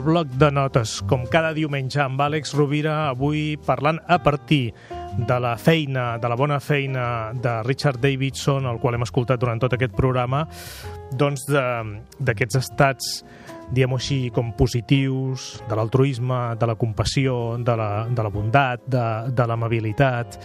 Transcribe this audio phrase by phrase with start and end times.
[0.00, 4.72] el bloc de notes, com cada diumenge amb Àlex Rovira, avui parlant a partir
[5.28, 9.60] de la feina, de la bona feina de Richard Davidson, el qual hem escoltat durant
[9.60, 10.46] tot aquest programa,
[11.12, 13.12] doncs d'aquests estats,
[13.68, 19.06] diguem-ho així, com positius, de l'altruisme, de la compassió, de la, de la bondat, de,
[19.36, 20.38] de l'amabilitat.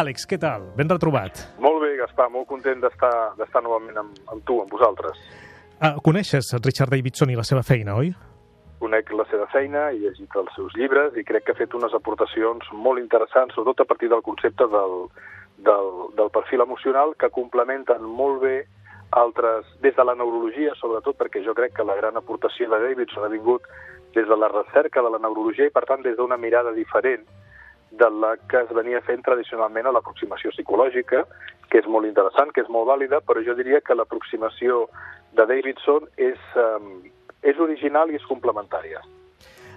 [0.00, 0.70] Àlex, què tal?
[0.78, 1.44] Ben retrobat.
[1.60, 5.20] Molt bé, Gaspar, molt content d'estar novament amb, amb tu, amb vosaltres.
[5.76, 8.14] Ah, coneixes Richard Davidson i la seva feina, oi?
[8.84, 11.94] Conec la seva feina, he llegit els seus llibres i crec que ha fet unes
[11.96, 15.06] aportacions molt interessants, sobretot a partir del concepte del,
[15.68, 18.58] del, del perfil emocional, que complementen molt bé
[19.16, 23.24] altres, des de la neurologia, sobretot, perquè jo crec que la gran aportació de Davidson
[23.24, 23.64] ha vingut
[24.14, 27.24] des de la recerca de la neurologia i, per tant, des d'una mirada diferent
[27.94, 31.24] de la que es venia fent tradicionalment a l'aproximació psicològica,
[31.70, 34.88] que és molt interessant, que és molt vàlida, però jo diria que l'aproximació
[35.32, 37.04] de Davidson és, um,
[37.44, 39.02] és original i és complementària.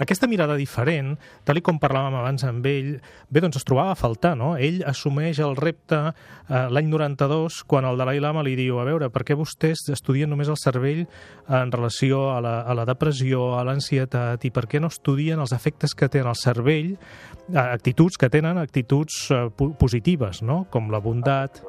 [0.00, 1.14] Aquesta mirada diferent,
[1.46, 2.94] tal com parlàvem abans amb ell,
[3.30, 4.54] bé, doncs es trobava a faltar, no?
[4.56, 9.10] Ell assumeix el repte eh, l'any 92 quan el Dalai Lama li diu a veure,
[9.12, 13.66] per què vostès estudien només el cervell en relació a la, a la depressió, a
[13.68, 18.32] l'ansietat, i per què no estudien els efectes que tenen el cervell, eh, actituds que
[18.32, 19.44] tenen actituds eh,
[19.78, 20.64] positives, no?
[20.72, 21.62] Com la bondat...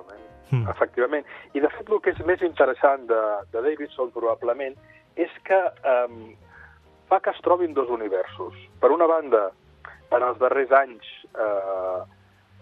[0.54, 0.68] Mm.
[0.70, 1.26] Efectivament.
[1.58, 3.22] I, de fet, el que és més interessant de,
[3.54, 4.76] de Davidson, probablement,
[5.16, 6.34] és que um,
[7.10, 8.56] fa que es trobin dos universos.
[8.82, 9.50] Per una banda,
[10.14, 12.02] en els darrers anys eh,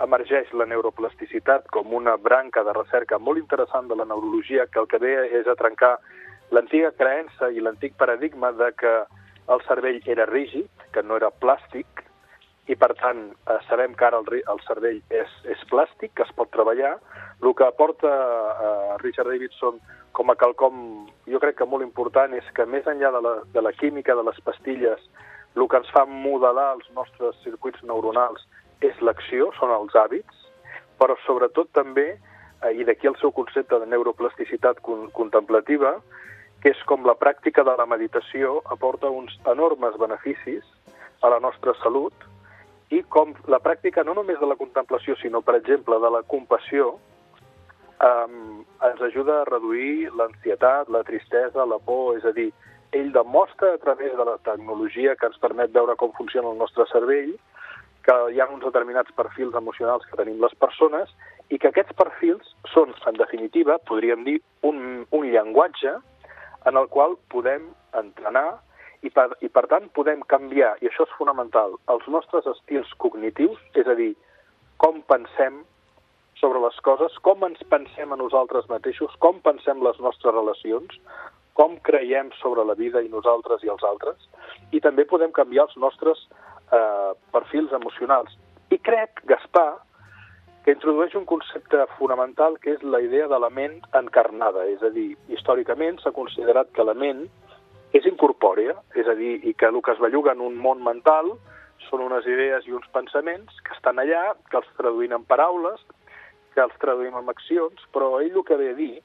[0.04, 4.88] emergeix la neuroplasticitat com una branca de recerca molt interessant de la neurologia que el
[4.92, 5.98] que ve és a trencar
[6.52, 8.94] l'antiga creença i l'antic paradigma de que
[9.52, 12.06] el cervell era rígid, que no era plàstic,
[12.72, 16.34] i per tant eh, sabem que ara el, el cervell és, és plàstic, que es
[16.38, 16.98] pot treballar.
[17.42, 19.80] El que aporta eh, Richard Davidson
[20.12, 23.62] com a quelcom, jo crec que molt important, és que més enllà de la, de
[23.64, 25.02] la química de les pastilles,
[25.56, 28.44] el que ens fa modelar els nostres circuits neuronals
[28.86, 30.46] és l'acció, són els hàbits,
[31.02, 35.98] però sobretot també, eh, i d'aquí el seu concepte de neuroplasticitat con contemplativa,
[36.62, 40.62] que és com la pràctica de la meditació aporta uns enormes beneficis
[41.26, 42.14] a la nostra salut
[42.94, 47.00] i com la pràctica no només de la contemplació, sinó, per exemple, de la compassió,
[48.02, 52.50] um, ens ajuda a reduir l'ansietat, la tristesa, la por, és a dir,
[52.98, 56.86] ell demostra a través de la tecnologia que ens permet veure com funciona el nostre
[56.92, 57.36] cervell
[58.06, 61.12] que hi ha uns determinats perfils emocionals que tenim les persones
[61.54, 65.94] i que aquests perfils són, en definitiva, podríem dir, un, un llenguatge
[66.66, 68.62] en el qual podem entrenar
[69.06, 73.60] i per, i per tant podem canviar, i això és fonamental, els nostres estils cognitius,
[73.78, 74.14] és a dir,
[74.82, 75.62] com pensem,
[76.42, 80.98] sobre les coses, com ens pensem a nosaltres mateixos, com pensem les nostres relacions,
[81.54, 84.18] com creiem sobre la vida i nosaltres i els altres,
[84.74, 86.26] i també podem canviar els nostres
[86.74, 88.34] eh, perfils emocionals.
[88.74, 89.84] I crec, Gaspar,
[90.66, 94.92] que introdueix un concepte fonamental que és la idea de la ment encarnada, és a
[94.94, 97.26] dir, històricament s'ha considerat que la ment
[97.98, 101.34] és incorpòrea, és a dir, i que el que es belluga en un món mental
[101.90, 105.82] són unes idees i uns pensaments que estan allà, que els traduïm en paraules,
[106.56, 108.98] que els traduïm en accions, però ell el que ve a dir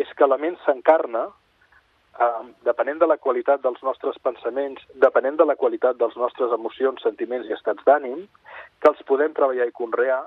[0.00, 5.46] és que la ment s'encarna eh, depenent de la qualitat dels nostres pensaments, depenent de
[5.48, 8.24] la qualitat dels nostres emocions, sentiments i estats d'ànim,
[8.80, 10.22] que els podem treballar i conrear,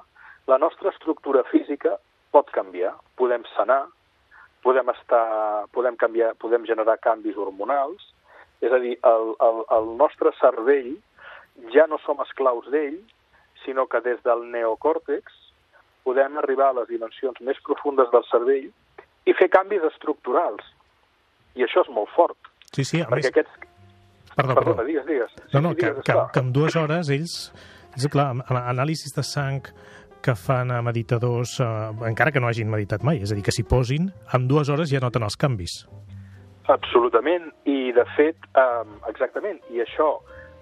[0.47, 1.97] la nostra estructura física
[2.35, 3.85] pot canviar, podem sanar,
[4.63, 8.11] podem, estar, podem, canviar, podem generar canvis hormonals,
[8.63, 10.93] és a dir, el, el, el nostre cervell
[11.73, 13.01] ja no som esclaus d'ell,
[13.63, 15.42] sinó que des del neocòrtex
[16.03, 18.69] podem arribar a les dimensions més profundes del cervell
[19.29, 20.65] i fer canvis estructurals.
[21.55, 22.37] I això és molt fort.
[22.73, 23.31] Sí, sí, a perquè més...
[23.31, 23.69] aquests...
[24.33, 24.87] Perdó, Perdona, perdó.
[24.87, 25.33] digues, digues.
[25.53, 26.29] No, no, sí, que, digues, que, esclar.
[26.33, 27.35] que en dues hores ells...
[27.93, 29.67] És clar, anàlisis de sang
[30.25, 31.67] que fan a meditadors, eh,
[32.09, 34.89] encara que no hagin meditat mai, és a dir, que s'hi posin, en dues hores
[34.89, 35.83] ja noten els canvis.
[36.73, 40.07] Absolutament, i de fet, um, exactament, i això,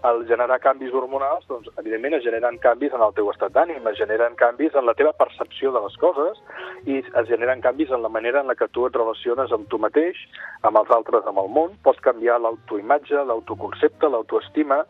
[0.02, 4.00] al generar canvis hormonals, doncs, evidentment es generen canvis en el teu estat d'ànim, es
[4.00, 6.42] generen canvis en la teva percepció de les coses
[6.90, 9.78] i es generen canvis en la manera en la que tu et relaciones amb tu
[9.78, 10.18] mateix,
[10.66, 14.82] amb els altres, amb el món, pot canviar l'autoimatge, l'autoconcepte, l'autoestima.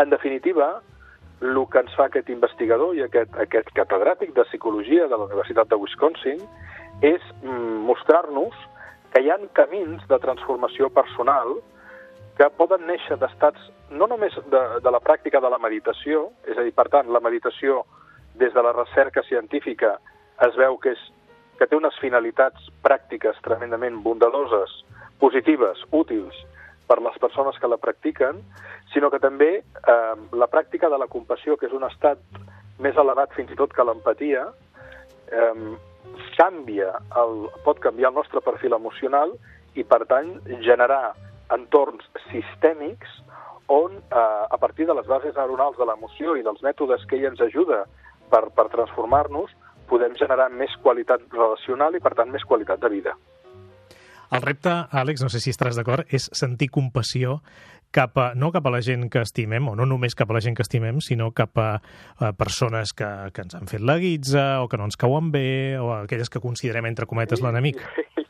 [0.00, 0.80] En definitiva,
[1.44, 5.68] el que ens fa aquest investigador i aquest, aquest catedràtic de psicologia de la Universitat
[5.68, 6.40] de Wisconsin
[7.04, 8.56] és mm, mostrar-nos
[9.12, 11.58] que hi ha camins de transformació personal
[12.36, 16.64] que poden néixer d'estats no només de, de la pràctica de la meditació, és a
[16.66, 17.84] dir, per tant, la meditació
[18.36, 19.96] des de la recerca científica
[20.44, 21.04] es veu que, és,
[21.56, 24.74] que té unes finalitats pràctiques tremendament bondadoses,
[25.22, 26.36] positives, útils,
[26.86, 28.42] per les persones que la practiquen,
[28.92, 32.20] sinó que també eh, la pràctica de la compassió, que és un estat
[32.82, 34.44] més elevat fins i tot que l'empatia,
[35.32, 35.54] eh,
[36.36, 39.32] canvia el, pot canviar el nostre perfil emocional
[39.74, 41.16] i, per tant, generar
[41.54, 43.20] entorns sistèmics
[43.68, 47.30] on, eh, a partir de les bases neuronals de l'emoció i dels mètodes que ell
[47.32, 47.84] ens ajuda
[48.30, 49.50] per, per transformar-nos,
[49.90, 53.14] podem generar més qualitat relacional i, per tant, més qualitat de vida.
[54.34, 57.38] El repte, Àlex, no sé si estaràs d'acord, és sentir compassió
[57.94, 60.42] cap a, no cap a la gent que estimem, o no només cap a la
[60.42, 61.68] gent que estimem, sinó cap a,
[62.18, 65.78] a persones que, que ens han fet la guitza, o que no ens cauen bé,
[65.78, 67.80] o aquelles que considerem, entre cometes, l'enemic.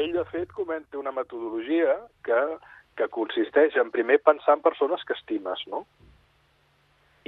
[0.00, 2.38] Ell, de fet, comenta una metodologia que,
[2.96, 5.84] que consisteix en primer pensar en persones que estimes, no?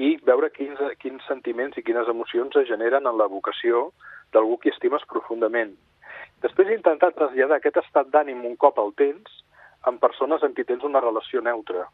[0.01, 3.91] i veure quins, quins sentiments i quines emocions es generen en la vocació
[4.33, 5.75] d'algú que estimes profundament.
[6.41, 9.43] Després intentar traslladar aquest estat d'ànim un cop el tens
[9.91, 11.85] amb persones amb qui tens una relació neutra.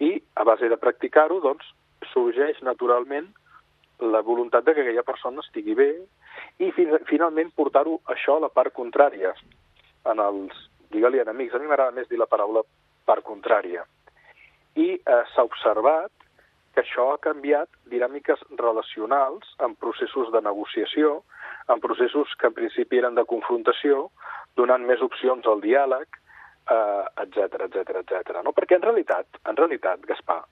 [0.00, 1.64] I, a base de practicar-ho, doncs,
[2.12, 3.32] sorgeix naturalment
[4.00, 5.90] la voluntat de que aquella persona estigui bé
[6.60, 9.32] i fin finalment portar-ho això a la part contrària.
[10.08, 10.56] En els,
[10.94, 12.62] digue-li enemics, a mi m'agrada més dir la paraula
[13.04, 13.84] part contrària.
[14.76, 16.12] I eh, s'ha observat
[16.74, 21.20] que això ha canviat dinàmiques relacionals en processos de negociació,
[21.68, 24.08] en processos que en principi eren de confrontació,
[24.56, 26.20] donant més opcions al diàleg,
[26.70, 28.40] etc etc etc.
[28.44, 28.52] No?
[28.54, 30.42] Perquè en realitat, en realitat, Gaspar,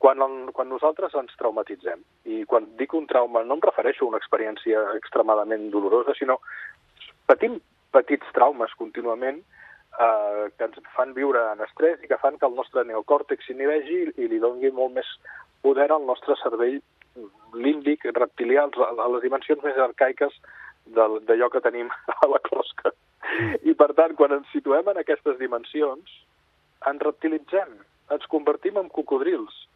[0.00, 4.12] quan, el, quan nosaltres ens traumatitzem, i quan dic un trauma no em refereixo a
[4.12, 6.38] una experiència extremadament dolorosa, sinó
[7.28, 7.58] patim
[7.94, 12.56] petits traumes contínuament eh, que ens fan viure en estrès i que fan que el
[12.58, 15.12] nostre neocòrtex s'inhibeixi i li doni molt més
[15.64, 16.80] poder al nostre cervell
[17.54, 20.36] límbic, reptilià, a les dimensions més arcaiques
[20.94, 21.90] d'allò que tenim
[22.22, 22.94] a la closca.
[23.62, 26.14] I, per tant, quan ens situem en aquestes dimensions,
[26.88, 27.74] ens reptilitzem,
[28.14, 29.66] ens convertim en cocodrils.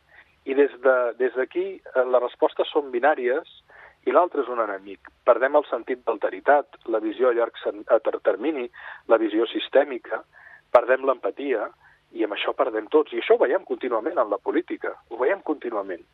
[0.44, 3.50] I des d'aquí de, des eh, les respostes són binàries
[4.04, 5.08] i l'altre és un enemic.
[5.24, 7.56] Perdem el sentit d'alteritat, la visió a llarg
[7.88, 8.68] a termini,
[9.08, 10.22] la visió sistèmica,
[10.74, 11.68] perdem l'empatia
[12.12, 13.12] i amb això perdem tots.
[13.12, 16.04] I això ho veiem contínuament en la política, ho veiem contínuament.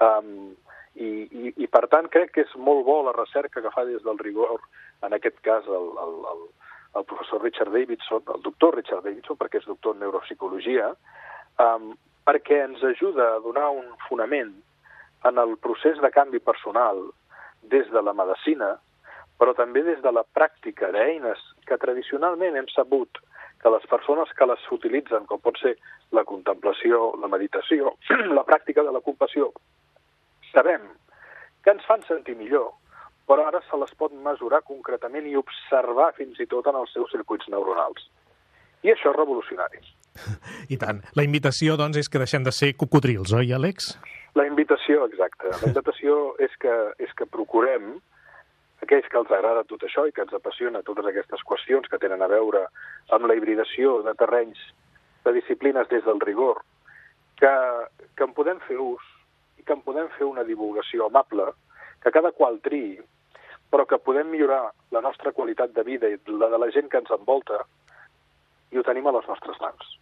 [0.00, 0.52] Um,
[0.94, 4.02] i, i, I, per tant, crec que és molt bo la recerca que fa des
[4.04, 4.60] del rigor,
[5.06, 6.42] en aquest cas, el, el, el,
[7.00, 10.90] el professor Richard Davidson, el doctor Richard Davidson, perquè és doctor en neuropsicologia,
[11.62, 11.92] um,
[12.26, 14.52] perquè ens ajuda a donar un fonament
[15.24, 17.00] en el procés de canvi personal
[17.62, 18.76] des de la medicina,
[19.40, 23.20] però també des de la pràctica d'eines que tradicionalment hem sabut
[23.60, 25.76] que les persones que les utilitzen, com pot ser
[26.16, 27.94] la contemplació, la meditació,
[28.38, 29.50] la pràctica de la compassió,
[30.52, 30.88] sabem
[31.64, 32.72] que ens fan sentir millor,
[33.28, 37.12] però ara se les pot mesurar concretament i observar fins i tot en els seus
[37.12, 38.08] circuits neuronals.
[38.82, 39.82] I això és revolucionari.
[40.74, 41.02] I tant.
[41.18, 43.94] La invitació, doncs, és que deixem de ser cocodrils, oi, Àlex?
[44.38, 45.50] La invitació, exacte.
[45.50, 47.96] La invitació és que, és que procurem,
[48.84, 52.22] aquells que els agrada tot això i que ens apassiona totes aquestes qüestions que tenen
[52.22, 52.66] a veure
[53.12, 54.60] amb la hibridació de terrenys
[55.24, 56.62] de disciplines des del rigor,
[57.40, 57.52] que,
[58.16, 59.04] que en podem fer ús
[59.60, 61.50] i que en podem fer una divulgació amable,
[62.00, 63.00] que cada qual triï,
[63.70, 66.98] però que podem millorar la nostra qualitat de vida i la de la gent que
[67.02, 67.60] ens envolta
[68.70, 69.98] i ho tenim a les nostres mans.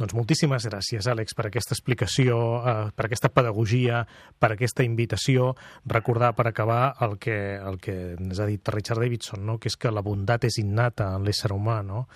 [0.00, 3.98] Doncs moltíssimes gràcies, Àlex, per aquesta explicació, eh, per aquesta pedagogia,
[4.40, 5.50] per aquesta invitació.
[5.84, 9.58] Recordar, per acabar, el que, el que ens ha dit Richard Davidson, no?
[9.58, 11.82] que és que la bondat és innata en l'ésser humà.
[11.84, 12.06] No?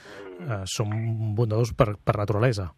[0.41, 0.89] Eh, som
[1.37, 2.71] bondados per, per naturalesa.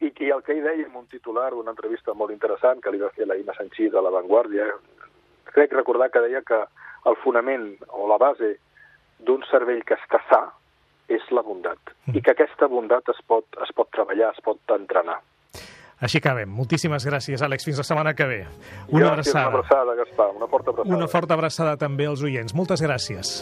[0.00, 3.04] I, I el que ell deia en un titular, una entrevista molt interessant que li
[3.04, 4.72] va fer la Ima Sanchís a La Vanguardia,
[5.52, 6.64] crec recordar que deia que
[7.04, 8.56] el fonament o la base
[9.20, 10.46] d'un cervell que està sa
[11.08, 11.78] és la bondat.
[12.06, 12.16] Mm.
[12.18, 15.20] I que aquesta bondat es pot, es pot treballar, es pot entrenar.
[15.96, 16.50] Així acabem.
[16.52, 17.64] Moltíssimes gràcies, Àlex.
[17.64, 18.42] Fins la setmana que ve.
[18.92, 19.48] Una gràcies, abraçada.
[19.48, 20.28] Una abraçada, Gaspar.
[20.36, 20.96] Una forta abraçada.
[20.96, 22.52] Una forta abraçada també als oients.
[22.54, 23.40] Moltes gràcies.